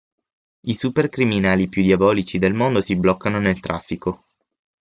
I 0.63 0.73
supercriminali 0.73 1.67
più 1.69 1.83
diabolici 1.83 2.39
del 2.39 2.55
mondo 2.55 2.81
si 2.81 2.95
bloccano 2.95 3.37
nel 3.37 3.59
traffico. 3.59 4.25